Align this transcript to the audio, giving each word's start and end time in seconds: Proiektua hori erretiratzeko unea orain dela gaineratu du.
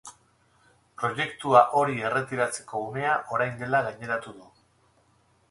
Proiektua 1.01 1.61
hori 1.81 1.99
erretiratzeko 2.09 2.81
unea 2.87 3.13
orain 3.37 3.55
dela 3.61 3.83
gaineratu 3.91 4.35
du. 4.41 4.51